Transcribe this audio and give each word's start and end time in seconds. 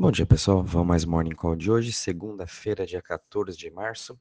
Bom 0.00 0.10
dia, 0.10 0.24
pessoal. 0.24 0.62
Vamos 0.62 0.88
mais 0.88 1.04
Morning 1.04 1.34
Call 1.34 1.54
de 1.54 1.70
hoje, 1.70 1.92
segunda-feira, 1.92 2.86
dia 2.86 3.02
14 3.02 3.54
de 3.54 3.70
março. 3.70 4.18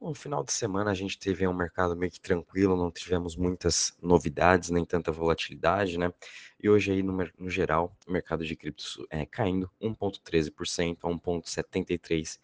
No 0.00 0.14
final 0.14 0.42
de 0.42 0.50
semana 0.50 0.90
a 0.90 0.94
gente 0.94 1.18
teve 1.18 1.46
um 1.46 1.52
mercado 1.52 1.94
meio 1.94 2.10
que 2.10 2.18
tranquilo, 2.18 2.74
não 2.74 2.90
tivemos 2.90 3.36
muitas 3.36 3.94
novidades, 4.00 4.70
nem 4.70 4.82
tanta 4.82 5.12
volatilidade, 5.12 5.98
né? 5.98 6.10
E 6.58 6.70
hoje 6.70 6.92
aí, 6.92 7.02
no, 7.02 7.14
no 7.38 7.50
geral, 7.50 7.94
o 8.08 8.10
mercado 8.10 8.46
de 8.46 8.56
criptos 8.56 8.96
é, 9.10 9.26
caindo 9.26 9.70
1,13% 9.78 11.00
a 11.02 11.08
1,73 11.08 12.38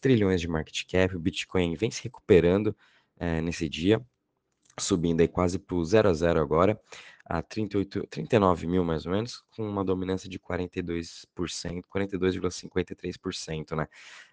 trilhões 0.00 0.40
de 0.40 0.48
market 0.48 0.82
cap. 0.90 1.14
O 1.14 1.20
Bitcoin 1.20 1.76
vem 1.76 1.90
se 1.90 2.04
recuperando 2.04 2.74
é, 3.18 3.42
nesse 3.42 3.68
dia, 3.68 4.00
subindo 4.80 5.20
aí 5.20 5.28
quase 5.28 5.58
para 5.58 5.76
o 5.76 5.84
0 5.84 6.08
a 6.08 6.14
0 6.14 6.40
agora 6.40 6.80
a 7.24 7.42
38, 7.42 8.06
39 8.08 8.66
mil 8.66 8.84
mais 8.84 9.06
ou 9.06 9.12
menos, 9.12 9.42
com 9.56 9.66
uma 9.66 9.84
dominância 9.84 10.28
de 10.28 10.38
42%, 10.38 11.26
42,53%, 11.36 13.76
né? 13.76 13.88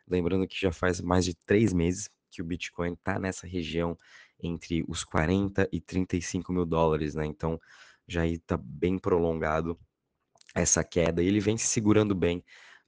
Lembrando 0.08 0.48
que 0.48 0.59
já 0.59 0.72
faz 0.72 0.99
mais 0.99 1.23
de 1.23 1.34
três 1.34 1.72
meses 1.72 2.09
que 2.30 2.41
o 2.41 2.46
Bitcoin 2.46 2.94
está 2.94 3.18
nessa 3.18 3.48
região 3.48 3.98
entre 4.41 4.84
os 4.88 5.04
40 5.04 5.70
e 5.72 5.80
35 5.80 6.52
mil 6.52 6.66
dólares, 6.66 7.16
né? 7.16 7.26
Então 7.26 7.59
já 8.08 8.26
está 8.26 8.58
bem 8.58 8.98
prolongado 8.98 9.80
essa 10.54 10.84
queda 10.84 11.23
e 11.23 11.27
ele 11.27 11.40
vem 11.40 11.58
se 11.58 11.68
segurando 11.68 12.13
bem 12.13 12.44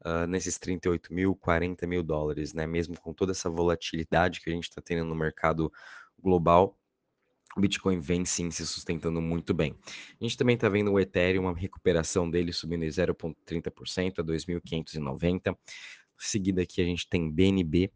uh, 0.06 0.28
nesses 0.28 0.58
38 0.58 1.14
mil, 1.14 1.36
40 1.36 1.88
mil 1.88 2.04
dólares, 2.04 2.54
né? 2.54 2.68
Mesmo 2.68 3.00
com 3.00 3.14
toda 3.14 3.32
essa 3.32 3.50
volatilidade 3.50 4.42
que 4.42 4.50
a 4.50 4.54
gente 4.54 4.68
está 4.68 4.82
tendo 4.82 5.06
no 5.06 5.16
mercado 5.16 5.72
global, 6.22 6.78
o 7.56 7.60
Bitcoin 7.60 8.00
vem 8.00 8.26
sim 8.26 8.50
se 8.52 8.66
sustentando 8.66 9.22
muito 9.22 9.54
bem. 9.54 9.76
A 10.20 10.24
gente 10.24 10.38
também 10.38 10.56
está 10.56 10.68
vendo 10.70 10.92
o 10.92 11.00
Ethereum, 11.00 11.44
uma 11.44 11.56
recuperação 11.56 12.30
dele 12.30 12.52
subindo 12.52 12.84
em 12.84 12.90
0,30% 12.90 14.20
a 14.20 14.24
2.590. 14.24 15.56
Seguida 16.18 16.62
aqui 16.62 16.82
a 16.82 16.86
gente 16.86 17.08
tem 17.08 17.30
BNB 17.30 17.92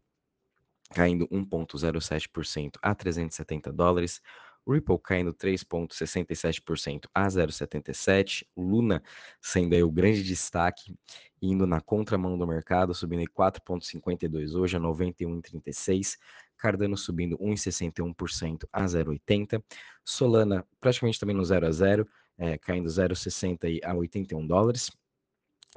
caindo 0.90 1.26
1,07% 1.28 2.72
a 2.82 2.94
370 2.94 3.72
dólares. 3.72 4.20
Ripple 4.66 4.98
caindo 5.02 5.32
3,67% 5.32 7.06
a 7.14 7.26
0,77. 7.26 8.46
Luna 8.56 9.02
sendo 9.40 9.74
aí 9.74 9.82
o 9.82 9.90
grande 9.90 10.22
destaque, 10.22 10.94
indo 11.40 11.66
na 11.66 11.80
contramão 11.80 12.36
do 12.36 12.46
mercado, 12.46 12.94
subindo 12.94 13.22
4,52 13.30 14.54
hoje 14.54 14.76
a 14.76 14.80
91,36. 14.80 16.18
Cardano 16.58 16.96
subindo 16.96 17.38
1,61% 17.38 18.64
a 18.72 18.84
0,80. 18.84 19.62
Solana 20.04 20.66
praticamente 20.80 21.20
também 21.20 21.36
no 21.36 21.44
0 21.44 21.66
a 21.66 21.70
0, 21.70 22.08
é, 22.36 22.58
caindo 22.58 22.88
0,60 22.88 23.80
a 23.84 23.94
81 23.94 24.44
dólares. 24.46 24.90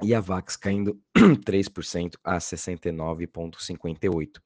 E 0.02 0.14
a 0.14 0.20
VAX 0.20 0.56
caindo 0.56 0.98
3% 1.16 2.14
a 2.24 2.38
69,58. 2.38 4.40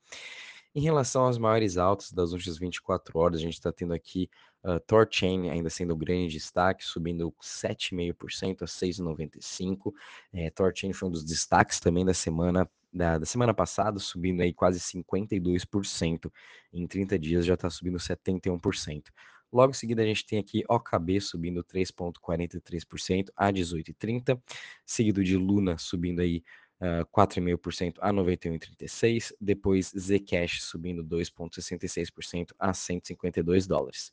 Em 0.75 0.81
relação 0.81 1.27
às 1.27 1.39
maiores 1.39 1.79
altas 1.79 2.13
das 2.13 2.33
últimas 2.33 2.59
24 2.59 3.19
horas, 3.19 3.39
a 3.39 3.43
gente 3.43 3.55
está 3.55 3.73
tendo 3.73 3.95
aqui 3.95 4.29
uh, 4.63 4.79
Torchain 4.81 5.49
ainda 5.49 5.71
sendo 5.71 5.95
o 5.95 5.97
grande 5.97 6.29
destaque, 6.29 6.85
subindo 6.85 7.33
7,5% 7.43 8.63
a 8.63 8.67
6,95. 8.67 9.95
É, 10.35 10.51
Torchain 10.51 10.93
foi 10.93 11.09
um 11.09 11.13
dos 11.13 11.25
destaques 11.25 11.81
também 11.81 12.05
da 12.05 12.13
semana 12.13 12.71
da, 12.97 13.19
da, 13.19 13.27
semana 13.27 13.53
passada, 13.53 13.99
subindo 13.99 14.41
aí 14.41 14.53
quase 14.53 14.81
52%. 14.81 16.33
Em 16.73 16.87
30 16.87 17.19
dias 17.19 17.45
já 17.45 17.55
está 17.55 17.69
subindo 17.69 17.99
71%. 17.99 19.05
Logo 19.53 19.71
em 19.71 19.75
seguida, 19.75 20.03
a 20.03 20.07
gente 20.07 20.27
tem 20.27 20.39
aqui 20.39 20.65
OKB 20.69 21.21
subindo 21.21 21.63
3,43% 21.63 23.29
a 23.37 23.53
18,30, 23.53 24.41
seguido 24.85 25.23
de 25.23 25.37
Luna 25.37 25.79
subindo 25.79 26.21
aí 26.21 26.43
uh, 26.81 27.07
4,5% 27.07 27.97
a 28.01 28.13
91,36, 28.13 29.33
depois 29.41 29.93
Zcash 29.97 30.63
subindo 30.63 31.05
2,66% 31.05 32.53
a 32.59 32.75
152 32.75 33.67
dólares. 33.67 34.13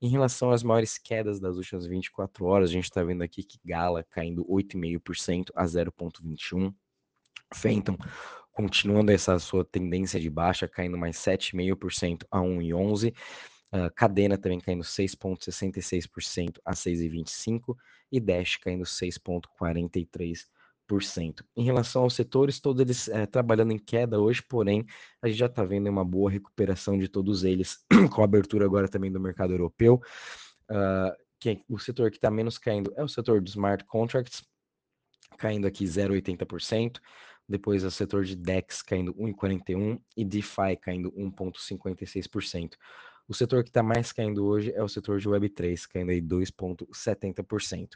Em 0.00 0.08
relação 0.08 0.50
às 0.50 0.62
maiores 0.62 0.98
quedas 0.98 1.40
das 1.40 1.56
últimas 1.56 1.86
24 1.86 2.44
horas, 2.44 2.68
a 2.68 2.72
gente 2.72 2.84
está 2.84 3.02
vendo 3.02 3.22
aqui 3.22 3.42
que 3.42 3.58
Gala 3.64 4.04
caindo 4.04 4.44
8,5% 4.44 5.50
a 5.54 5.64
0,21%, 5.64 6.74
Fenton 7.54 7.96
continuando 8.56 9.12
essa 9.12 9.38
sua 9.38 9.64
tendência 9.64 10.18
de 10.18 10.28
baixa, 10.30 10.66
caindo 10.66 10.96
mais 10.96 11.18
7,5% 11.18 12.24
a 12.30 12.38
1,11%. 12.38 13.14
Uh, 13.72 13.90
Cadena 13.94 14.38
também 14.38 14.60
caindo 14.60 14.82
6,66% 14.82 16.58
a 16.64 16.72
6,25% 16.72 17.76
e 18.10 18.18
Dash 18.20 18.56
caindo 18.56 18.84
6,43%. 18.84 21.44
Em 21.56 21.64
relação 21.64 22.02
aos 22.02 22.14
setores, 22.14 22.60
todos 22.60 22.80
eles 22.80 23.08
é, 23.08 23.26
trabalhando 23.26 23.72
em 23.72 23.78
queda 23.78 24.20
hoje, 24.20 24.40
porém, 24.40 24.86
a 25.20 25.26
gente 25.28 25.36
já 25.36 25.46
está 25.46 25.64
vendo 25.64 25.90
uma 25.90 26.04
boa 26.04 26.30
recuperação 26.30 26.96
de 26.96 27.08
todos 27.08 27.42
eles, 27.44 27.84
com 28.14 28.22
a 28.22 28.24
abertura 28.24 28.64
agora 28.64 28.88
também 28.88 29.12
do 29.12 29.20
mercado 29.20 29.52
europeu. 29.52 30.00
Uh, 30.70 31.12
que 31.38 31.60
o 31.68 31.78
setor 31.78 32.10
que 32.10 32.16
está 32.16 32.30
menos 32.30 32.56
caindo 32.56 32.90
é 32.96 33.04
o 33.04 33.08
setor 33.08 33.42
dos 33.42 33.52
smart 33.52 33.84
contracts, 33.84 34.42
caindo 35.36 35.66
aqui 35.66 35.84
0,80%. 35.84 36.98
Depois 37.48 37.84
o 37.84 37.90
setor 37.90 38.24
de 38.24 38.34
DEX 38.34 38.82
caindo 38.82 39.14
1,41% 39.14 40.00
e 40.16 40.24
DeFi 40.24 40.76
caindo 40.80 41.12
1,56%. 41.12 42.72
O 43.28 43.34
setor 43.34 43.64
que 43.64 43.70
está 43.70 43.82
mais 43.82 44.12
caindo 44.12 44.46
hoje 44.46 44.72
é 44.72 44.80
o 44.82 44.88
setor 44.88 45.18
de 45.18 45.28
Web3, 45.28 45.88
caindo 45.88 46.10
aí 46.10 46.22
2,70%. 46.22 47.88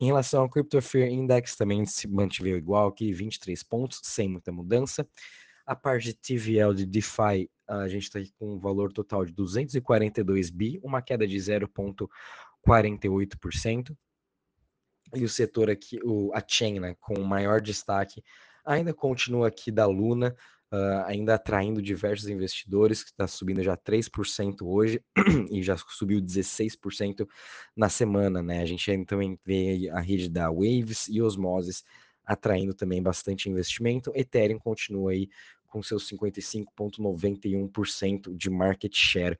Em 0.00 0.06
relação 0.06 0.40
ao 0.42 0.48
Crypto 0.48 0.80
Fear 0.80 1.10
Index, 1.10 1.56
também 1.56 1.84
se 1.84 2.08
mantiveu 2.08 2.56
igual 2.56 2.88
aqui, 2.88 3.12
23 3.12 3.62
pontos, 3.62 4.00
sem 4.02 4.28
muita 4.28 4.50
mudança. 4.50 5.06
A 5.66 5.76
parte 5.76 6.06
de 6.06 6.14
TVL 6.14 6.72
de 6.74 6.86
DeFi, 6.86 7.50
a 7.68 7.86
gente 7.86 8.04
está 8.04 8.18
com 8.38 8.54
um 8.54 8.58
valor 8.58 8.90
total 8.92 9.26
de 9.26 9.32
242 9.32 10.48
bi, 10.48 10.80
uma 10.82 11.02
queda 11.02 11.26
de 11.26 11.36
0,48%. 11.36 13.94
E 15.14 15.24
o 15.24 15.28
setor 15.28 15.68
aqui, 15.68 16.00
o, 16.02 16.32
a 16.34 16.42
chain, 16.46 16.80
né, 16.80 16.96
com 16.98 17.12
o 17.14 17.24
maior 17.24 17.60
destaque, 17.60 18.24
ainda 18.64 18.94
continua 18.94 19.48
aqui 19.48 19.70
da 19.70 19.86
Luna, 19.86 20.34
uh, 20.72 21.04
ainda 21.06 21.34
atraindo 21.34 21.82
diversos 21.82 22.28
investidores, 22.28 23.02
que 23.02 23.10
está 23.10 23.26
subindo 23.26 23.62
já 23.62 23.76
3% 23.76 24.62
hoje 24.62 25.02
e 25.50 25.62
já 25.62 25.76
subiu 25.76 26.20
16% 26.20 27.26
na 27.76 27.88
semana, 27.88 28.42
né? 28.42 28.62
A 28.62 28.66
gente 28.66 29.04
também 29.04 29.38
vê 29.44 29.90
a 29.92 30.00
rede 30.00 30.28
da 30.28 30.50
Waves 30.50 31.08
e 31.08 31.20
Osmosis 31.20 31.84
atraindo 32.24 32.72
também 32.74 33.02
bastante 33.02 33.50
investimento. 33.50 34.12
Ethereum 34.14 34.58
continua 34.58 35.12
aí 35.12 35.28
com 35.72 35.82
seus 35.82 36.06
55,91% 36.10 38.36
de 38.36 38.50
market 38.50 38.94
share. 38.94 39.38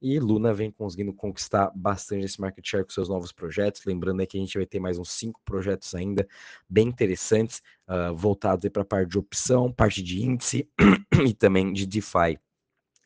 E 0.00 0.20
Luna 0.20 0.54
vem 0.54 0.70
conseguindo 0.70 1.12
conquistar 1.12 1.72
bastante 1.74 2.24
esse 2.24 2.40
market 2.40 2.64
share 2.64 2.84
com 2.84 2.90
seus 2.90 3.08
novos 3.08 3.32
projetos. 3.32 3.84
Lembrando 3.84 4.24
que 4.24 4.36
a 4.36 4.40
gente 4.40 4.56
vai 4.56 4.64
ter 4.64 4.78
mais 4.78 4.96
uns 4.96 5.10
cinco 5.10 5.40
projetos 5.44 5.92
ainda 5.94 6.24
bem 6.68 6.86
interessantes, 6.88 7.60
uh, 7.88 8.14
voltados 8.14 8.70
para 8.70 8.82
a 8.82 8.84
parte 8.84 9.10
de 9.10 9.18
opção, 9.18 9.72
parte 9.72 10.00
de 10.02 10.22
índice 10.22 10.70
e 11.26 11.34
também 11.34 11.72
de 11.72 11.84
DeFi 11.84 12.38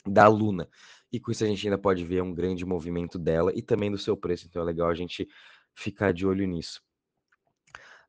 da 0.06 0.28
Luna. 0.28 0.68
E 1.10 1.18
com 1.18 1.32
isso 1.32 1.44
a 1.44 1.46
gente 1.46 1.66
ainda 1.66 1.78
pode 1.78 2.04
ver 2.04 2.22
um 2.22 2.34
grande 2.34 2.66
movimento 2.66 3.18
dela 3.18 3.52
e 3.54 3.62
também 3.62 3.90
do 3.90 3.96
seu 3.96 4.14
preço. 4.16 4.46
Então 4.46 4.60
é 4.60 4.66
legal 4.66 4.90
a 4.90 4.94
gente 4.94 5.26
ficar 5.74 6.12
de 6.12 6.26
olho 6.26 6.46
nisso. 6.46 6.82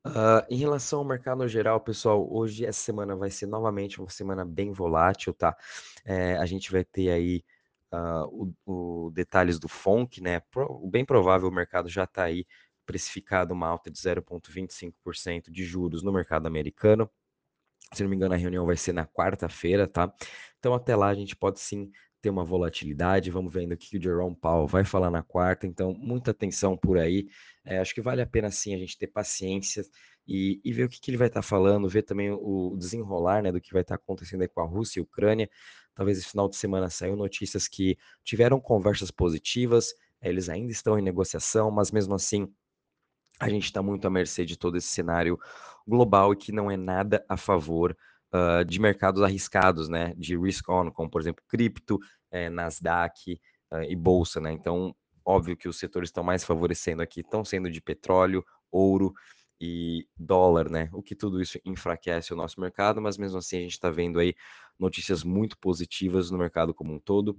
Uh, 0.08 0.44
em 0.48 0.56
relação 0.56 1.00
ao 1.00 1.04
mercado 1.04 1.46
geral, 1.46 1.80
pessoal, 1.80 2.26
hoje 2.32 2.64
essa 2.64 2.80
semana 2.80 3.14
vai 3.14 3.30
ser 3.30 3.46
novamente 3.46 4.00
uma 4.00 4.08
semana 4.08 4.44
bem 4.44 4.72
volátil, 4.72 5.34
tá? 5.34 5.56
É, 6.04 6.36
a 6.36 6.46
gente 6.46 6.72
vai 6.72 6.84
ter 6.84 7.10
aí 7.10 7.44
uh, 7.92 8.52
o, 8.66 9.06
o, 9.06 9.10
detalhes 9.10 9.58
do 9.58 9.68
FONC, 9.68 10.20
né? 10.20 10.40
Pro, 10.50 10.86
bem 10.88 11.04
provável 11.04 11.48
o 11.48 11.52
mercado 11.52 11.88
já 11.88 12.04
está 12.04 12.24
aí 12.24 12.46
precificado 12.86 13.52
uma 13.52 13.68
alta 13.68 13.90
de 13.90 13.98
0,25% 13.98 15.50
de 15.50 15.64
juros 15.64 16.02
no 16.02 16.12
mercado 16.12 16.46
americano. 16.46 17.10
Se 17.92 18.02
não 18.02 18.10
me 18.10 18.16
engano, 18.16 18.34
a 18.34 18.36
reunião 18.38 18.66
vai 18.66 18.76
ser 18.76 18.92
na 18.92 19.06
quarta-feira, 19.06 19.86
tá? 19.86 20.12
Então, 20.58 20.74
até 20.74 20.96
lá 20.96 21.08
a 21.08 21.14
gente 21.14 21.36
pode 21.36 21.60
sim 21.60 21.90
ter 22.20 22.30
uma 22.30 22.44
volatilidade. 22.44 23.30
Vamos 23.30 23.52
vendo 23.52 23.72
o 23.72 23.76
que 23.76 23.96
o 23.96 24.02
Jerome 24.02 24.36
Powell 24.36 24.66
vai 24.66 24.84
falar 24.84 25.10
na 25.10 25.22
quarta. 25.22 25.66
Então, 25.66 25.94
muita 25.94 26.30
atenção 26.30 26.76
por 26.76 26.98
aí. 26.98 27.28
É, 27.64 27.78
acho 27.78 27.94
que 27.94 28.00
vale 28.00 28.22
a 28.22 28.26
pena 28.26 28.50
sim 28.50 28.74
a 28.74 28.78
gente 28.78 28.98
ter 28.98 29.06
paciência 29.06 29.84
e, 30.26 30.60
e 30.64 30.72
ver 30.72 30.84
o 30.84 30.88
que, 30.88 31.00
que 31.00 31.10
ele 31.10 31.16
vai 31.16 31.28
estar 31.28 31.40
tá 31.40 31.46
falando, 31.46 31.88
ver 31.88 32.02
também 32.02 32.30
o, 32.30 32.76
desenrolar 32.76 33.42
né, 33.42 33.50
do 33.50 33.60
que 33.60 33.72
vai 33.72 33.82
estar 33.82 33.96
tá 33.96 34.02
acontecendo 34.02 34.42
aí 34.42 34.48
com 34.48 34.60
a 34.60 34.66
Rússia 34.66 34.98
e 34.98 35.00
a 35.00 35.04
Ucrânia. 35.04 35.48
Talvez 35.94 36.18
esse 36.18 36.28
final 36.28 36.48
de 36.48 36.56
semana 36.56 36.90
saiu 36.90 37.16
notícias 37.16 37.66
que 37.66 37.96
tiveram 38.22 38.60
conversas 38.60 39.10
positivas, 39.10 39.94
eles 40.22 40.48
ainda 40.48 40.70
estão 40.70 40.98
em 40.98 41.02
negociação, 41.02 41.70
mas 41.70 41.90
mesmo 41.90 42.14
assim 42.14 42.52
a 43.40 43.48
gente 43.48 43.64
está 43.64 43.82
muito 43.82 44.06
à 44.06 44.10
mercê 44.10 44.44
de 44.44 44.56
todo 44.56 44.76
esse 44.76 44.88
cenário 44.88 45.38
global 45.86 46.32
e 46.32 46.36
que 46.36 46.52
não 46.52 46.70
é 46.70 46.76
nada 46.76 47.24
a 47.28 47.36
favor 47.36 47.96
uh, 48.32 48.64
de 48.64 48.80
mercados 48.80 49.22
arriscados, 49.22 49.88
né? 49.88 50.14
De 50.16 50.36
risk 50.36 50.68
on, 50.68 50.90
como 50.90 51.10
por 51.10 51.20
exemplo 51.20 51.42
cripto, 51.48 51.98
eh, 52.30 52.50
Nasdaq 52.50 53.40
uh, 53.72 53.82
e 53.82 53.96
bolsa, 53.96 54.40
né? 54.40 54.52
Então, 54.52 54.94
óbvio 55.24 55.56
que 55.56 55.68
os 55.68 55.78
setores 55.78 56.08
estão 56.08 56.24
mais 56.24 56.44
favorecendo 56.44 57.02
aqui 57.02 57.20
estão 57.20 57.44
sendo 57.44 57.70
de 57.70 57.80
petróleo, 57.80 58.44
ouro 58.70 59.12
e 59.60 60.06
dólar, 60.16 60.70
né? 60.70 60.88
O 60.92 61.02
que 61.02 61.14
tudo 61.14 61.40
isso 61.40 61.58
enfraquece 61.64 62.32
o 62.32 62.36
nosso 62.36 62.60
mercado, 62.60 63.00
mas 63.00 63.18
mesmo 63.18 63.38
assim 63.38 63.58
a 63.58 63.60
gente 63.60 63.72
está 63.72 63.90
vendo 63.90 64.18
aí 64.20 64.34
notícias 64.78 65.24
muito 65.24 65.58
positivas 65.58 66.30
no 66.30 66.38
mercado 66.38 66.72
como 66.72 66.94
um 66.94 67.00
todo. 67.00 67.36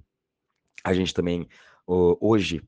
A 0.83 0.94
gente 0.94 1.13
também 1.13 1.47
hoje 1.88 2.62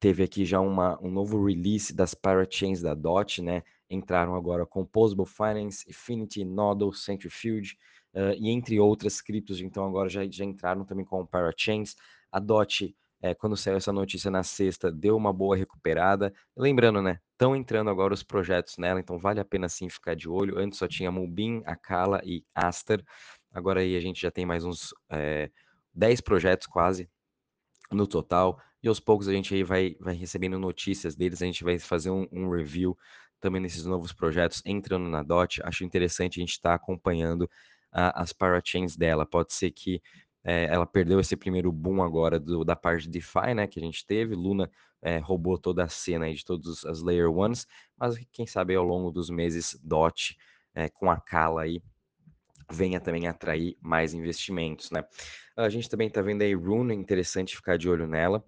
teve 0.00 0.22
aqui 0.22 0.44
já 0.44 0.60
uma, 0.60 1.00
um 1.02 1.10
novo 1.10 1.44
release 1.44 1.94
das 1.94 2.14
parachains 2.14 2.82
da 2.82 2.94
DOT, 2.94 3.42
né? 3.42 3.62
Entraram 3.88 4.34
agora 4.34 4.66
Composable 4.66 5.26
Finance, 5.26 5.88
Infinity, 5.88 6.44
Nodal, 6.44 6.92
Centrifuge 6.92 7.76
uh, 8.14 8.34
e 8.38 8.50
entre 8.50 8.80
outras 8.80 9.20
criptos, 9.20 9.60
então 9.60 9.86
agora 9.86 10.08
já, 10.08 10.26
já 10.28 10.44
entraram 10.44 10.84
também 10.84 11.04
com 11.04 11.24
parachains. 11.26 11.94
A 12.30 12.40
DOT 12.40 12.94
é, 13.22 13.34
quando 13.34 13.56
saiu 13.56 13.76
essa 13.76 13.92
notícia 13.92 14.30
na 14.30 14.42
sexta, 14.42 14.92
deu 14.92 15.16
uma 15.16 15.32
boa 15.32 15.56
recuperada. 15.56 16.32
Lembrando, 16.56 17.00
né? 17.00 17.18
Estão 17.32 17.56
entrando 17.56 17.90
agora 17.90 18.12
os 18.12 18.22
projetos 18.22 18.76
nela, 18.78 19.00
então 19.00 19.18
vale 19.18 19.40
a 19.40 19.44
pena 19.44 19.68
sim 19.68 19.88
ficar 19.88 20.14
de 20.14 20.28
olho. 20.28 20.58
Antes 20.58 20.78
só 20.78 20.86
tinha 20.86 21.10
Mubin, 21.10 21.62
Akala 21.64 22.20
e 22.24 22.44
Aster. 22.54 23.02
Agora 23.52 23.80
aí 23.80 23.96
a 23.96 24.00
gente 24.00 24.20
já 24.20 24.30
tem 24.30 24.44
mais 24.44 24.64
uns 24.64 24.94
é, 25.10 25.50
10 25.94 26.20
projetos 26.20 26.66
quase 26.66 27.08
no 27.90 28.06
total. 28.06 28.60
E 28.82 28.88
aos 28.88 29.00
poucos 29.00 29.28
a 29.28 29.32
gente 29.32 29.54
aí 29.54 29.64
vai, 29.64 29.96
vai 29.98 30.14
recebendo 30.14 30.58
notícias 30.58 31.16
deles, 31.16 31.42
a 31.42 31.46
gente 31.46 31.64
vai 31.64 31.78
fazer 31.78 32.10
um, 32.10 32.28
um 32.30 32.50
review 32.50 32.96
também 33.40 33.60
nesses 33.60 33.84
novos 33.84 34.12
projetos 34.12 34.62
entrando 34.64 35.08
na 35.08 35.22
DOT. 35.22 35.60
Acho 35.64 35.84
interessante 35.84 36.38
a 36.38 36.42
gente 36.42 36.52
estar 36.52 36.70
tá 36.70 36.74
acompanhando 36.74 37.48
as 37.92 38.32
parachains 38.32 38.96
dela. 38.96 39.24
Pode 39.24 39.54
ser 39.54 39.70
que 39.70 40.02
é, 40.44 40.66
ela 40.66 40.86
perdeu 40.86 41.18
esse 41.18 41.36
primeiro 41.36 41.72
boom 41.72 42.02
agora 42.02 42.38
do, 42.38 42.64
da 42.64 42.76
parte 42.76 43.04
de 43.04 43.10
DeFi, 43.10 43.54
né, 43.54 43.66
que 43.66 43.80
a 43.80 43.82
gente 43.82 44.06
teve. 44.06 44.34
Luna 44.34 44.70
é, 45.02 45.18
roubou 45.18 45.58
toda 45.58 45.84
a 45.84 45.88
cena 45.88 46.26
aí 46.26 46.34
de 46.34 46.44
todas 46.44 46.84
as 46.84 47.02
Layer 47.02 47.30
Ones, 47.30 47.66
mas 47.96 48.16
quem 48.30 48.46
sabe 48.46 48.74
ao 48.74 48.84
longo 48.84 49.10
dos 49.10 49.28
meses 49.28 49.78
DOT 49.82 50.36
é, 50.74 50.88
com 50.88 51.10
a 51.10 51.18
Cala 51.18 51.62
aí 51.62 51.82
venha 52.70 53.00
também 53.00 53.26
atrair 53.26 53.76
mais 53.80 54.12
investimentos, 54.12 54.90
né? 54.90 55.04
A 55.56 55.68
gente 55.68 55.88
também 55.88 56.08
está 56.08 56.20
vendo 56.20 56.42
aí 56.42 56.54
Rune, 56.54 56.94
interessante 56.94 57.56
ficar 57.56 57.78
de 57.78 57.88
olho 57.88 58.06
nela. 58.06 58.44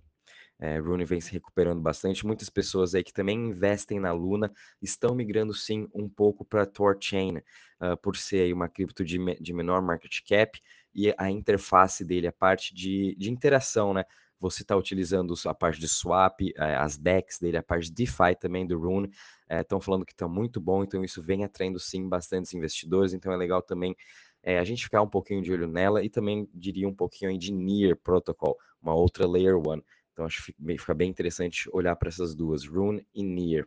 É, 0.61 0.79
Rune 0.79 1.05
vem 1.05 1.21
se 1.21 1.33
recuperando 1.33 1.81
bastante. 1.81 2.27
Muitas 2.27 2.51
pessoas 2.51 2.95
aí 2.95 3.05
que 3.05 3.13
também 3.13 3.49
investem 3.49 4.01
na 4.01 4.13
Luna 4.13 4.53
estão 4.83 5.15
migrando 5.15 5.55
sim 5.55 5.89
um 5.95 6.09
pouco 6.09 6.45
para 6.45 6.67
Torchain, 6.67 7.39
uh, 7.39 7.97
por 8.03 8.17
ser 8.17 8.43
aí 8.43 8.53
uma 8.53 8.69
cripto 8.69 9.05
de, 9.05 9.19
de 9.41 9.53
menor 9.53 9.81
market 9.81 10.21
cap 10.27 10.61
e 10.95 11.15
a 11.17 11.31
interface 11.31 12.05
dele, 12.05 12.27
a 12.27 12.33
parte 12.33 12.75
de, 12.75 13.15
de 13.17 13.31
interação, 13.31 13.95
né? 13.95 14.05
Você 14.41 14.63
está 14.63 14.77
utilizando 14.77 15.35
a 15.47 15.55
parte 15.55 15.81
de 15.81 15.89
swap, 15.89 16.41
eh, 16.41 16.77
as 16.77 16.97
DEX 16.97 17.41
dele, 17.41 17.57
a 17.57 17.63
parte 17.63 17.87
de 17.87 17.93
DeFi 17.93 18.37
também 18.39 18.65
do 18.65 18.79
Rune, 18.79 19.11
estão 19.51 19.79
eh, 19.79 19.83
falando 19.83 20.07
que 20.07 20.13
está 20.13 20.29
muito 20.29 20.61
bom, 20.61 20.85
então 20.85 21.03
isso 21.03 21.21
vem 21.21 21.45
atraindo 21.45 21.79
sim 21.81 22.09
bastantes 22.09 22.55
investidores, 22.55 23.13
então 23.13 23.33
é 23.33 23.37
legal 23.37 23.61
também 23.61 23.97
é, 24.43 24.59
a 24.59 24.65
gente 24.65 24.85
ficar 24.85 25.03
um 25.03 25.09
pouquinho 25.09 25.43
de 25.43 25.53
olho 25.53 25.67
nela 25.67 26.05
e 26.05 26.09
também 26.09 26.49
diria 26.55 26.89
um 26.89 26.95
pouquinho 26.95 27.37
de 27.37 27.53
Near 27.53 27.97
Protocol, 27.97 28.57
uma 28.81 28.95
outra 28.95 29.27
Layer 29.27 29.57
1. 29.57 29.83
Então 30.19 30.27
acho 30.27 30.47
que 30.47 30.53
fica 30.77 30.95
bem 30.95 31.09
interessante 31.09 31.71
olhar 31.73 31.95
para 31.95 32.09
essas 32.09 32.35
duas, 32.35 32.67
Rune 32.67 33.07
e 33.15 33.23
Near. 33.23 33.65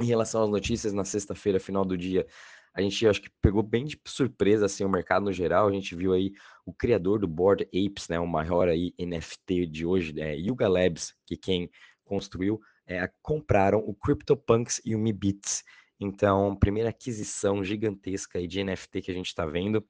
Em 0.00 0.04
relação 0.04 0.44
às 0.44 0.48
notícias, 0.48 0.92
na 0.92 1.04
sexta-feira, 1.04 1.58
final 1.58 1.84
do 1.84 1.98
dia, 1.98 2.24
a 2.72 2.80
gente 2.80 3.04
acho 3.08 3.20
que 3.20 3.28
pegou 3.42 3.60
bem 3.60 3.84
de 3.84 4.00
surpresa 4.06 4.66
assim 4.66 4.84
o 4.84 4.88
mercado 4.88 5.24
no 5.24 5.32
geral. 5.32 5.66
A 5.66 5.72
gente 5.72 5.96
viu 5.96 6.12
aí 6.12 6.30
o 6.64 6.72
criador 6.72 7.18
do 7.18 7.26
Board 7.26 7.64
Apes, 7.64 8.08
né, 8.08 8.20
o 8.20 8.26
maior 8.26 8.68
aí 8.68 8.94
NFT 9.00 9.66
de 9.66 9.84
hoje, 9.84 10.14
é, 10.20 10.36
Yuga 10.36 10.68
Labs, 10.68 11.12
que 11.26 11.36
quem 11.36 11.68
construiu, 12.04 12.60
é, 12.86 13.10
compraram 13.20 13.80
o 13.80 13.92
CryptoPunks 13.92 14.80
e 14.84 14.94
o 14.94 14.98
Mibits. 14.98 15.64
Então, 15.98 16.54
primeira 16.54 16.90
aquisição 16.90 17.64
gigantesca 17.64 18.38
aí 18.38 18.46
de 18.46 18.62
NFT 18.62 19.02
que 19.02 19.10
a 19.10 19.14
gente 19.14 19.26
está 19.26 19.44
vendo. 19.44 19.84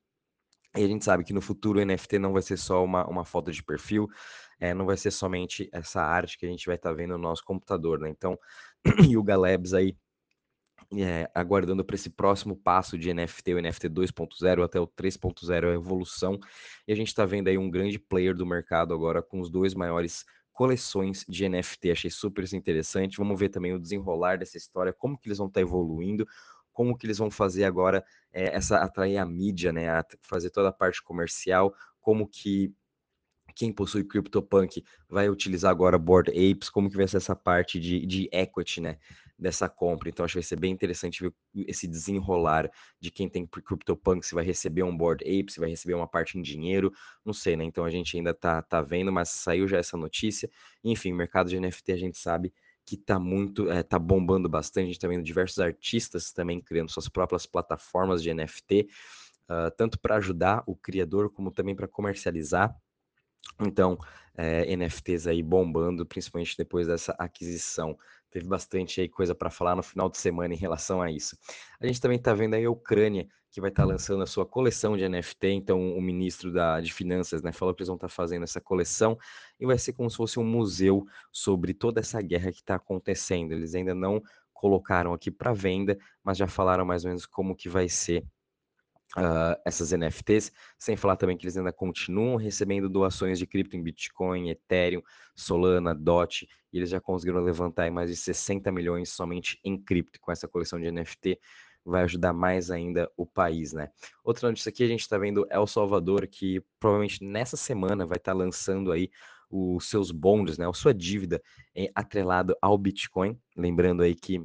E 0.76 0.82
a 0.82 0.88
gente 0.88 1.04
sabe 1.04 1.24
que 1.24 1.32
no 1.32 1.40
futuro 1.40 1.80
o 1.80 1.84
NFT 1.84 2.18
não 2.18 2.32
vai 2.32 2.42
ser 2.42 2.56
só 2.56 2.84
uma, 2.84 3.06
uma 3.06 3.24
foto 3.24 3.52
de 3.52 3.62
perfil, 3.62 4.08
é, 4.58 4.74
não 4.74 4.86
vai 4.86 4.96
ser 4.96 5.10
somente 5.10 5.68
essa 5.72 6.02
arte 6.02 6.36
que 6.36 6.46
a 6.46 6.48
gente 6.48 6.66
vai 6.66 6.76
estar 6.76 6.90
tá 6.90 6.94
vendo 6.94 7.12
no 7.12 7.18
nosso 7.18 7.44
computador, 7.44 8.00
né? 8.00 8.08
Então, 8.08 8.38
Yuga 9.08 9.36
Labs 9.36 9.72
aí 9.72 9.96
é, 10.92 11.30
aguardando 11.34 11.84
para 11.84 11.94
esse 11.94 12.10
próximo 12.10 12.56
passo 12.56 12.98
de 12.98 13.12
NFT, 13.12 13.54
o 13.54 13.62
NFT 13.62 13.88
2.0 13.88 14.64
até 14.64 14.80
o 14.80 14.86
3.0, 14.86 15.70
a 15.70 15.74
evolução. 15.74 16.38
E 16.86 16.92
a 16.92 16.96
gente 16.96 17.08
está 17.08 17.24
vendo 17.24 17.48
aí 17.48 17.58
um 17.58 17.70
grande 17.70 17.98
player 17.98 18.34
do 18.34 18.46
mercado 18.46 18.92
agora 18.92 19.22
com 19.22 19.40
os 19.40 19.50
dois 19.50 19.74
maiores 19.74 20.24
coleções 20.52 21.24
de 21.28 21.48
NFT. 21.48 21.90
Achei 21.90 22.10
super 22.10 22.44
interessante. 22.54 23.18
Vamos 23.18 23.38
ver 23.38 23.48
também 23.48 23.72
o 23.72 23.78
desenrolar 23.78 24.38
dessa 24.38 24.56
história, 24.56 24.92
como 24.92 25.18
que 25.18 25.28
eles 25.28 25.38
vão 25.38 25.48
estar 25.48 25.60
tá 25.60 25.62
evoluindo, 25.62 26.26
como 26.74 26.98
que 26.98 27.06
eles 27.06 27.16
vão 27.16 27.30
fazer 27.30 27.64
agora 27.64 28.04
é, 28.32 28.54
essa 28.54 28.78
atrair 28.78 29.16
a 29.16 29.24
mídia, 29.24 29.72
né, 29.72 29.88
a 29.88 30.04
fazer 30.20 30.50
toda 30.50 30.68
a 30.68 30.72
parte 30.72 31.02
comercial, 31.02 31.74
como 32.00 32.28
que 32.28 32.74
quem 33.54 33.72
possui 33.72 34.04
CryptoPunk 34.04 34.84
vai 35.08 35.28
utilizar 35.28 35.70
agora 35.70 35.96
Board 35.96 36.30
Apes, 36.30 36.68
como 36.68 36.90
que 36.90 36.96
vai 36.96 37.06
ser 37.06 37.18
essa 37.18 37.36
parte 37.36 37.78
de, 37.78 38.04
de 38.04 38.28
equity, 38.32 38.80
né, 38.80 38.98
dessa 39.38 39.68
compra. 39.68 40.08
Então, 40.08 40.24
acho 40.24 40.32
que 40.32 40.38
vai 40.38 40.44
ser 40.44 40.58
bem 40.58 40.72
interessante 40.72 41.22
ver 41.22 41.32
esse 41.54 41.86
desenrolar 41.86 42.68
de 43.00 43.10
quem 43.10 43.28
tem 43.28 43.46
CryptoPunk, 43.46 44.26
se 44.26 44.34
vai 44.34 44.44
receber 44.44 44.82
um 44.82 44.96
Board 44.96 45.24
Ape, 45.24 45.52
se 45.52 45.60
vai 45.60 45.68
receber 45.68 45.94
uma 45.94 46.08
parte 46.08 46.36
em 46.36 46.42
dinheiro, 46.42 46.92
não 47.24 47.32
sei, 47.32 47.56
né? 47.56 47.64
Então, 47.64 47.84
a 47.84 47.90
gente 47.90 48.16
ainda 48.16 48.34
tá, 48.34 48.60
tá 48.60 48.82
vendo, 48.82 49.12
mas 49.12 49.30
saiu 49.30 49.68
já 49.68 49.78
essa 49.78 49.96
notícia. 49.96 50.50
Enfim, 50.82 51.12
o 51.12 51.16
mercado 51.16 51.48
de 51.48 51.58
NFT 51.58 51.92
a 51.92 51.96
gente 51.96 52.18
sabe 52.18 52.52
que 52.86 52.96
tá 52.96 53.18
muito, 53.18 53.70
é, 53.70 53.82
tá 53.82 53.98
bombando 53.98 54.48
bastante. 54.48 54.84
A 54.84 54.86
gente 54.88 55.00
tá 55.00 55.08
vendo 55.08 55.22
diversos 55.22 55.58
artistas 55.58 56.32
também 56.32 56.60
criando 56.60 56.90
suas 56.90 57.08
próprias 57.08 57.46
plataformas 57.46 58.22
de 58.22 58.32
NFT, 58.32 58.82
uh, 58.82 58.86
ah, 59.48 59.70
tanto 59.70 59.98
para 59.98 60.16
ajudar 60.16 60.62
o 60.66 60.76
criador 60.76 61.30
como 61.30 61.50
também 61.50 61.74
para 61.74 61.88
comercializar. 61.88 62.74
Então, 63.60 63.98
é, 64.36 64.72
eh, 64.72 64.76
NFTs 64.76 65.26
aí 65.26 65.42
bombando, 65.42 66.04
principalmente 66.06 66.56
depois 66.56 66.86
dessa 66.86 67.12
aquisição. 67.18 67.96
Teve 68.30 68.48
bastante 68.48 69.00
aí 69.00 69.08
coisa 69.08 69.34
para 69.34 69.50
falar 69.50 69.76
no 69.76 69.82
final 69.82 70.08
de 70.08 70.18
semana 70.18 70.54
em 70.54 70.56
relação 70.56 71.00
a 71.00 71.10
isso. 71.10 71.38
A 71.78 71.86
gente 71.86 72.00
também 72.00 72.18
está 72.18 72.34
vendo 72.34 72.54
aí 72.54 72.64
a 72.64 72.70
Ucrânia, 72.70 73.28
que 73.54 73.60
vai 73.60 73.70
estar 73.70 73.84
lançando 73.84 74.20
a 74.20 74.26
sua 74.26 74.44
coleção 74.44 74.96
de 74.96 75.08
NFT. 75.08 75.46
Então, 75.50 75.96
o 75.96 76.02
ministro 76.02 76.52
da, 76.52 76.80
de 76.80 76.92
Finanças 76.92 77.40
né, 77.40 77.52
falou 77.52 77.72
que 77.72 77.82
eles 77.82 77.86
vão 77.86 77.94
estar 77.94 78.08
fazendo 78.08 78.42
essa 78.42 78.60
coleção 78.60 79.16
e 79.60 79.64
vai 79.64 79.78
ser 79.78 79.92
como 79.92 80.10
se 80.10 80.16
fosse 80.16 80.40
um 80.40 80.44
museu 80.44 81.06
sobre 81.30 81.72
toda 81.72 82.00
essa 82.00 82.20
guerra 82.20 82.50
que 82.50 82.58
está 82.58 82.74
acontecendo. 82.74 83.52
Eles 83.52 83.76
ainda 83.76 83.94
não 83.94 84.20
colocaram 84.52 85.14
aqui 85.14 85.30
para 85.30 85.52
venda, 85.52 85.96
mas 86.24 86.36
já 86.36 86.48
falaram 86.48 86.84
mais 86.84 87.04
ou 87.04 87.10
menos 87.10 87.26
como 87.26 87.54
que 87.54 87.68
vai 87.68 87.88
ser 87.88 88.26
Uh, 89.16 89.54
essas 89.64 89.92
NFTs, 89.92 90.50
sem 90.76 90.96
falar 90.96 91.14
também 91.14 91.36
que 91.36 91.44
eles 91.44 91.56
ainda 91.56 91.72
continuam 91.72 92.34
recebendo 92.34 92.88
doações 92.88 93.38
de 93.38 93.46
cripto 93.46 93.76
em 93.76 93.82
Bitcoin, 93.82 94.50
Ethereum, 94.50 95.02
Solana, 95.36 95.94
DOT, 95.94 96.48
e 96.72 96.78
eles 96.78 96.90
já 96.90 97.00
conseguiram 97.00 97.40
levantar 97.40 97.88
mais 97.92 98.10
de 98.10 98.16
60 98.16 98.72
milhões 98.72 99.10
somente 99.10 99.60
em 99.62 99.80
cripto. 99.80 100.20
Com 100.20 100.32
essa 100.32 100.48
coleção 100.48 100.80
de 100.80 100.90
NFT, 100.90 101.38
vai 101.84 102.02
ajudar 102.04 102.32
mais 102.32 102.70
ainda 102.70 103.10
o 103.16 103.26
país, 103.26 103.72
né? 103.72 103.90
Outra 104.24 104.48
notícia 104.48 104.70
aqui, 104.70 104.82
a 104.82 104.88
gente 104.88 105.00
está 105.00 105.18
vendo 105.18 105.46
El 105.50 105.66
Salvador, 105.66 106.26
que 106.26 106.62
provavelmente 106.80 107.22
nessa 107.22 107.56
semana 107.56 108.06
vai 108.06 108.16
estar 108.16 108.32
tá 108.32 108.38
lançando 108.38 108.90
aí 108.90 109.10
os 109.50 109.88
seus 109.88 110.10
bonds, 110.10 110.58
né? 110.58 110.68
A 110.68 110.72
sua 110.72 110.94
dívida 110.94 111.42
é 111.74 111.90
atrelado 111.94 112.56
ao 112.60 112.76
Bitcoin. 112.78 113.38
Lembrando 113.56 114.02
aí 114.02 114.14
que 114.14 114.42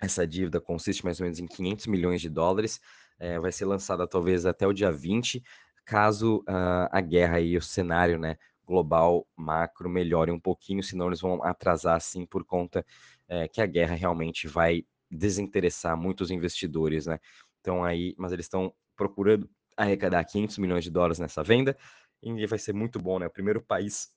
essa 0.00 0.26
dívida 0.26 0.60
consiste 0.60 1.04
mais 1.04 1.20
ou 1.20 1.24
menos 1.24 1.38
em 1.38 1.46
500 1.46 1.86
milhões 1.86 2.20
de 2.20 2.28
dólares 2.28 2.80
é, 3.18 3.38
vai 3.38 3.52
ser 3.52 3.64
lançada 3.64 4.06
talvez 4.06 4.46
até 4.46 4.66
o 4.66 4.72
dia 4.72 4.92
20, 4.92 5.42
caso 5.84 6.38
uh, 6.48 6.88
a 6.90 7.00
guerra 7.00 7.40
e 7.40 7.56
o 7.56 7.62
cenário 7.62 8.18
né, 8.18 8.36
global 8.66 9.26
macro 9.36 9.88
melhore 9.88 10.30
um 10.30 10.40
pouquinho, 10.40 10.82
senão 10.82 11.06
eles 11.06 11.20
vão 11.20 11.42
atrasar 11.42 11.96
assim 11.96 12.26
por 12.26 12.44
conta 12.44 12.84
é, 13.28 13.48
que 13.48 13.60
a 13.60 13.66
guerra 13.66 13.94
realmente 13.94 14.46
vai 14.46 14.84
desinteressar 15.10 15.96
muitos 15.96 16.30
investidores, 16.30 17.06
né? 17.06 17.18
Então 17.60 17.84
aí, 17.84 18.14
mas 18.18 18.32
eles 18.32 18.46
estão 18.46 18.72
procurando 18.96 19.48
arrecadar 19.76 20.24
500 20.24 20.58
milhões 20.58 20.84
de 20.84 20.90
dólares 20.90 21.18
nessa 21.18 21.42
venda, 21.42 21.76
e 22.22 22.46
vai 22.46 22.58
ser 22.58 22.72
muito 22.72 22.98
bom, 22.98 23.18
né? 23.18 23.26
O 23.26 23.30
primeiro 23.30 23.60
país 23.60 24.12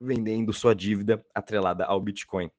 vendendo 0.00 0.52
sua 0.52 0.74
dívida 0.74 1.24
atrelada 1.34 1.84
ao 1.84 2.00
Bitcoin. 2.00 2.50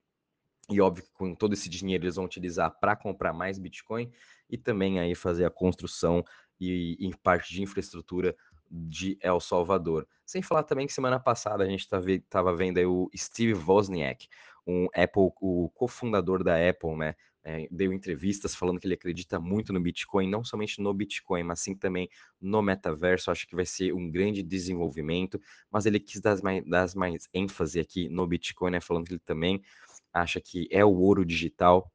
E 0.70 0.82
óbvio 0.82 1.04
que 1.06 1.12
com 1.12 1.34
todo 1.34 1.54
esse 1.54 1.70
dinheiro 1.70 2.04
eles 2.04 2.16
vão 2.16 2.26
utilizar 2.26 2.78
para 2.80 2.96
comprar 2.96 3.32
mais 3.34 3.58
Bitcoin 3.58 4.12
e 4.50 4.58
também 4.58 5.00
aí 5.00 5.16
fazer 5.16 5.46
a 5.46 5.50
construção 5.50 6.24
e, 6.60 6.98
e 7.00 7.16
parte 7.18 7.54
de 7.54 7.62
infraestrutura 7.62 8.36
de 8.70 9.18
El 9.22 9.40
Salvador. 9.40 10.08
Sem 10.26 10.42
falar 10.42 10.64
também 10.64 10.86
que 10.86 10.94
semana 10.94 11.20
passada 11.20 11.64
a 11.64 11.68
gente 11.68 11.82
estava 11.82 12.20
tá 12.30 12.52
vendo 12.52 12.78
aí 12.78 12.86
o 12.86 13.10
Steve 13.16 13.54
Wozniak, 13.54 14.28
um 14.66 14.88
Apple, 14.94 15.32
o 15.40 15.70
cofundador 15.74 16.44
da 16.44 16.56
Apple, 16.70 16.98
né? 16.98 17.16
É, 17.50 17.66
deu 17.72 17.94
entrevistas 17.94 18.54
falando 18.54 18.78
que 18.78 18.86
ele 18.86 18.96
acredita 18.96 19.40
muito 19.40 19.72
no 19.72 19.80
Bitcoin, 19.80 20.30
não 20.30 20.44
somente 20.44 20.82
no 20.82 20.94
Bitcoin, 20.94 21.44
mas 21.44 21.62
sim 21.62 21.74
também 21.74 22.10
no 22.42 22.62
metaverso. 22.62 23.32
Acho 23.32 23.48
que 23.48 23.56
vai 23.56 23.66
ser 23.66 23.94
um 23.94 24.12
grande 24.12 24.44
desenvolvimento, 24.44 25.40
mas 25.72 25.86
ele 25.86 25.98
quis 25.98 26.20
dar 26.20 26.38
mais, 26.44 26.62
dar 26.66 26.90
mais 26.94 27.30
ênfase 27.34 27.80
aqui 27.80 28.10
no 28.10 28.28
Bitcoin, 28.28 28.72
né? 28.72 28.82
Falando 28.82 29.06
que 29.06 29.14
ele 29.14 29.22
também 29.26 29.62
acha 30.14 30.42
que 30.42 30.68
é 30.70 30.84
o 30.84 30.94
ouro 30.94 31.24
digital 31.24 31.90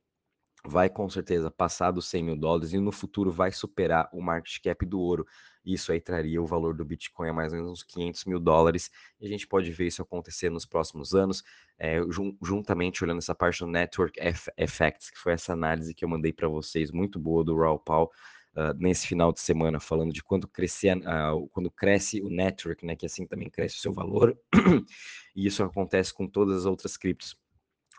vai 0.64 0.88
com 0.88 1.08
certeza 1.08 1.50
passar 1.50 1.90
dos 1.90 2.06
100 2.08 2.22
mil 2.22 2.36
dólares 2.36 2.72
e 2.72 2.78
no 2.78 2.92
futuro 2.92 3.30
vai 3.30 3.50
superar 3.50 4.08
o 4.12 4.22
market 4.22 4.60
cap 4.62 4.86
do 4.86 5.00
ouro. 5.00 5.26
Isso 5.64 5.92
aí 5.92 6.00
traria 6.00 6.40
o 6.42 6.46
valor 6.46 6.74
do 6.74 6.84
Bitcoin 6.84 7.28
a 7.28 7.32
mais 7.32 7.52
ou 7.52 7.58
menos 7.58 7.72
uns 7.72 7.82
500 7.82 8.24
mil 8.24 8.40
dólares. 8.40 8.90
E 9.20 9.26
a 9.26 9.28
gente 9.28 9.46
pode 9.46 9.70
ver 9.72 9.86
isso 9.86 10.02
acontecer 10.02 10.50
nos 10.50 10.66
próximos 10.66 11.14
anos, 11.14 11.42
é, 11.78 12.00
jun 12.08 12.36
juntamente 12.42 13.02
olhando 13.04 13.18
essa 13.18 13.34
parte 13.34 13.60
do 13.60 13.66
Network 13.66 14.18
Effects, 14.56 15.10
que 15.10 15.18
foi 15.18 15.32
essa 15.32 15.52
análise 15.52 15.94
que 15.94 16.04
eu 16.04 16.08
mandei 16.08 16.32
para 16.32 16.48
vocês, 16.48 16.90
muito 16.90 17.18
boa 17.18 17.44
do 17.44 17.56
Raul 17.56 17.78
Paul. 17.78 18.10
Uh, 18.54 18.76
nesse 18.76 19.06
final 19.06 19.32
de 19.32 19.40
semana, 19.40 19.80
falando 19.80 20.12
de 20.12 20.22
quando, 20.22 20.44
uh, 20.44 21.48
quando 21.52 21.70
cresce 21.70 22.20
o 22.20 22.28
network, 22.28 22.84
né, 22.84 22.94
que 22.94 23.06
assim 23.06 23.26
também 23.26 23.48
cresce 23.48 23.78
o 23.78 23.80
seu 23.80 23.94
valor, 23.94 24.38
e 25.34 25.46
isso 25.46 25.64
acontece 25.64 26.12
com 26.12 26.28
todas 26.28 26.58
as 26.58 26.66
outras 26.66 26.98
criptos 26.98 27.34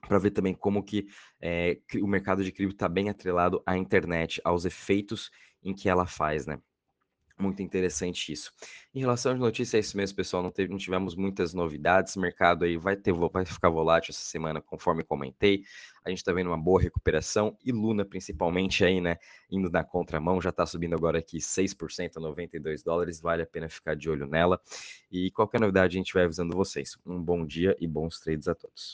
para 0.08 0.18
ver 0.18 0.32
também 0.32 0.54
como 0.54 0.84
que 0.84 1.08
é, 1.42 1.80
o 2.02 2.08
mercado 2.08 2.44
de 2.44 2.52
cripto 2.52 2.76
está 2.76 2.88
bem 2.88 3.10
atrelado 3.10 3.62
à 3.66 3.78
internet, 3.78 4.42
aos 4.44 4.66
efeitos 4.66 5.32
em 5.64 5.74
que 5.74 5.90
ela 5.90 6.06
faz, 6.06 6.46
né? 6.46 6.60
Muito 7.38 7.64
interessante 7.64 8.32
isso. 8.32 8.52
Em 8.94 9.00
relação 9.00 9.32
às 9.32 9.40
notícias, 9.40 9.74
é 9.74 9.80
isso 9.80 9.98
mesmo, 9.98 10.16
pessoal. 10.16 10.44
Não, 10.44 10.52
teve, 10.52 10.70
não 10.70 10.78
tivemos 10.78 11.16
muitas 11.16 11.52
novidades. 11.52 12.16
O 12.16 12.20
mercado 12.20 12.64
aí 12.64 12.78
vai, 12.78 12.96
ter, 12.96 13.12
vai 13.12 13.44
ficar 13.44 13.70
volátil 13.70 14.12
essa 14.12 14.24
semana, 14.24 14.62
conforme 14.62 15.04
comentei. 15.04 15.64
A 16.06 16.10
gente 16.10 16.20
está 16.20 16.32
vendo 16.32 16.48
uma 16.48 16.58
boa 16.58 16.80
recuperação 16.80 17.58
e 17.66 17.72
Luna, 17.72 18.06
principalmente, 18.06 18.86
aí, 18.86 19.02
né? 19.02 19.18
Indo 19.50 19.70
na 19.70 19.84
contramão, 19.84 20.40
já 20.40 20.52
está 20.52 20.66
subindo 20.66 20.94
agora 20.94 21.18
aqui 21.18 21.40
6% 21.40 22.18
a 22.18 22.20
92 22.20 22.84
dólares. 22.84 23.20
Vale 23.20 23.42
a 23.42 23.48
pena 23.48 23.68
ficar 23.68 23.96
de 23.96 24.10
olho 24.10 24.28
nela. 24.28 24.62
E 25.12 25.32
qualquer 25.32 25.60
novidade, 25.60 25.98
a 25.98 26.00
gente 26.00 26.14
vai 26.14 26.26
avisando 26.26 26.56
vocês. 26.56 26.96
Um 27.04 27.22
bom 27.22 27.46
dia 27.46 27.76
e 27.80 27.88
bons 27.88 28.20
trades 28.20 28.48
a 28.48 28.54
todos. 28.54 28.92